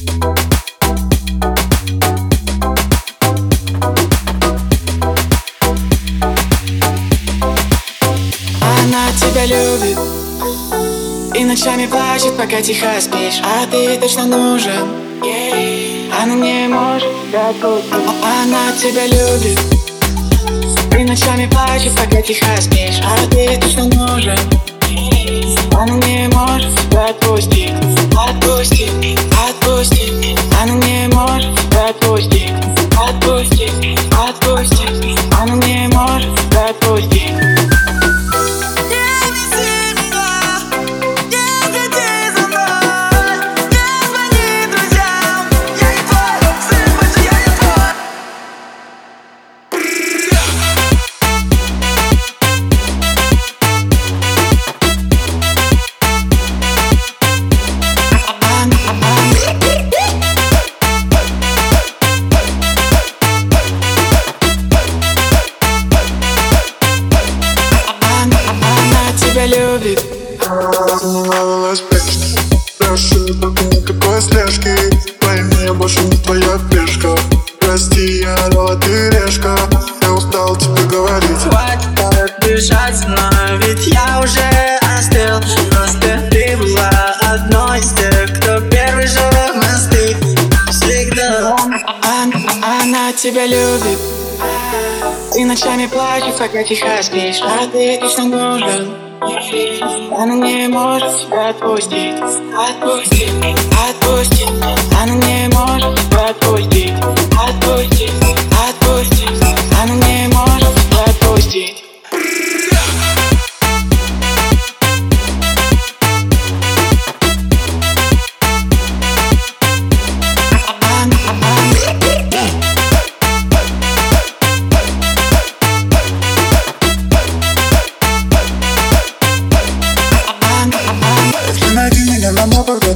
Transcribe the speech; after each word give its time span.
Она 0.00 0.08
тебя 9.18 9.44
любит 9.44 9.98
И 11.34 11.44
ночами 11.44 11.86
плачет, 11.86 12.34
пока 12.38 12.62
тихо 12.62 12.98
спишь. 12.98 13.42
А 13.44 13.66
ты 13.66 13.98
точно 13.98 14.24
нужен. 14.24 14.88
Она 16.18 16.34
не 16.34 16.66
может 16.68 17.10
тебя 17.28 17.50
отпустить 17.50 17.84
Она 18.24 18.72
тебя 18.80 19.06
любит 19.06 19.60
И 20.98 21.04
ночами 21.04 21.46
плачет, 21.46 21.92
пока 21.94 22.22
тихо 22.22 22.46
спишь. 22.58 23.02
А 23.04 23.26
ты 23.26 23.58
точно 23.60 23.84
нужен. 23.84 24.38
Она 25.74 25.96
не 26.06 26.26
может 26.28 26.74
тебя 26.88 27.10
Отпустить, 27.10 27.74
отпустить 28.16 29.19
может 36.86 37.09
тебя 69.40 69.46
любит. 69.46 70.04
Волновалась 70.48 71.80
песня 71.80 72.40
Прошу, 72.78 73.28
никакой 73.28 74.20
слежки. 74.20 74.74
Пойми, 75.20 75.64
я 75.64 75.74
больше 75.74 76.00
не 76.00 76.16
твоя 76.18 76.58
пешка 76.70 77.16
Прости, 77.60 78.22
я 78.22 78.34
орала, 78.34 78.76
ты 78.76 79.10
решка. 79.10 79.56
Я 80.02 80.12
устал 80.12 80.56
тебе 80.56 80.82
говорить. 80.88 81.38
Хватит 81.42 82.32
бежать 82.44 83.06
мной, 83.06 83.58
ведь 83.58 83.86
я 83.86 84.20
уже 84.20 84.40
остыл. 84.98 85.40
Просто 85.70 86.28
ты 86.30 86.56
была 86.56 86.90
одной 87.22 87.78
из 87.78 87.92
тех, 87.92 88.40
кто 88.40 88.60
первый 88.68 89.06
живых 89.06 89.54
мосты 89.54 90.16
Всегда 90.70 91.56
Она, 92.02 92.82
она 92.82 93.12
тебя 93.12 93.46
любит. 93.46 93.98
Ты 95.32 95.44
ночами 95.44 95.86
плачешь, 95.86 96.36
пока 96.38 96.64
тихо 96.64 97.02
спишь. 97.02 97.40
А 97.42 97.66
ты 97.70 97.98
точно 98.00 98.24
нужен 98.24 99.09
Она 99.22 100.34
не 100.36 100.68
может 100.68 101.26
тебя 101.26 101.50
отпустить 101.50 102.16
Отпустить, 102.16 102.20
отпустить 102.56 103.59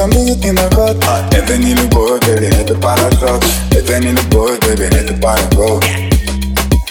на 0.00 0.08
там 0.08 0.10
будет 0.10 0.44
не 0.44 0.52
наход 0.52 0.96
Это 1.32 1.56
не 1.58 1.74
любовь, 1.74 2.20
бэби, 2.26 2.46
это 2.46 2.74
парашют 2.74 3.44
Это 3.70 3.98
не 3.98 4.12
любовь, 4.12 4.58
бэби, 4.60 4.84
это 4.84 5.12
пароход 5.14 5.84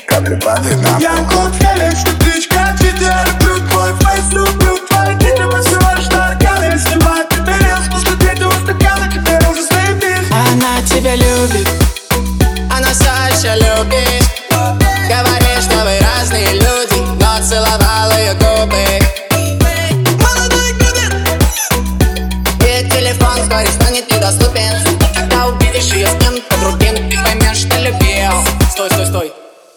Капли 0.08 0.36
падают 0.36 0.81
на 0.81 1.00
Я 1.00 1.16
пол 1.16 1.46
кот 1.46 1.56
Феликс, 1.56 2.02
птичка, 2.02 2.75
твиттер 2.78 3.28
Люблю 3.42 3.68
твой 3.69 3.94
фейс, 3.94 4.31
люблю 4.31 4.78
твои 4.88 5.16
титры 5.16 5.62
всего 5.62 5.96
лишь 5.98 6.08
нарканы, 6.09 6.78
снимаю 6.78 7.28
пепелец 7.28 7.90
После 7.92 8.16
третьего 8.18 8.52
стакана 8.52 9.12
теперь 9.12 9.50
уже 9.50 9.64
стоит 9.64 10.03
Она 10.31 10.81
тебя 10.86 11.16
любит. 11.16 11.68
Она 12.72 12.94
Саша 12.94 13.56
любит. 13.56 14.24
Говорит, 14.52 15.64
что 15.64 15.78
вы 15.84 16.00
разные 16.00 16.53
люди 16.53 17.00
Но 17.19 17.44
целовал 17.44 17.78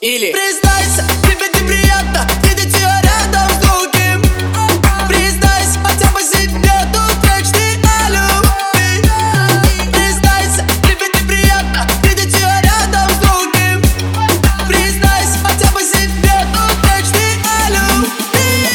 Или 0.02 0.32
Признайся, 0.32 1.06
тебе 1.22 1.46
неприятно 1.60 2.26
Видеть 2.42 2.74
ее 2.74 2.88
рядом 3.04 3.48
с 3.48 3.64
другим 3.64 4.20
Признайся, 5.06 5.78
хотя 5.78 6.10
бы 6.10 6.20
себе 6.22 6.72
тут 6.92 7.22
мечты 7.22 7.78
о 7.86 8.10
любви 8.10 9.08
Признайся, 9.92 10.66
тебе 10.82 11.06
неприятно 11.06 11.86
Видеть 12.02 12.34
ее 12.34 12.48
рядом 12.64 13.08
с 13.10 13.18
другим 13.18 13.80
Признайся, 14.66 15.38
хотя 15.44 15.70
бы 15.70 15.80
себе 15.80 16.48
тут 16.52 16.76
мечты 16.82 17.38
о 17.46 17.70
любви 17.70 18.68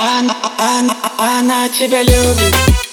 Она, 0.00 0.36
она, 0.58 0.96
она 1.16 1.68
тебя 1.68 2.02
любит 2.02 2.85